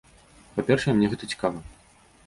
[0.55, 1.59] Па-першае, мне гэта цікава.